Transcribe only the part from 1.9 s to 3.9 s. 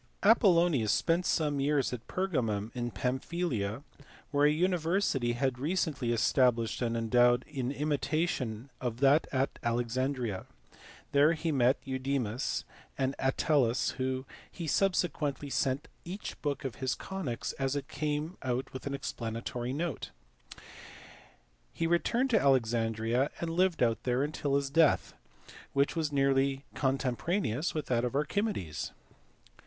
at Pergamum in Pamphylia,